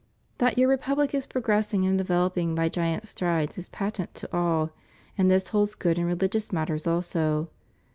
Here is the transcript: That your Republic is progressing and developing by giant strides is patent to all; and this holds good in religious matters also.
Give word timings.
That 0.39 0.57
your 0.57 0.67
Republic 0.67 1.13
is 1.13 1.27
progressing 1.27 1.85
and 1.85 1.95
developing 1.95 2.55
by 2.55 2.69
giant 2.69 3.07
strides 3.07 3.59
is 3.59 3.67
patent 3.69 4.15
to 4.15 4.29
all; 4.35 4.71
and 5.15 5.29
this 5.29 5.49
holds 5.49 5.75
good 5.75 5.99
in 5.99 6.05
religious 6.05 6.51
matters 6.51 6.87
also. 6.87 7.49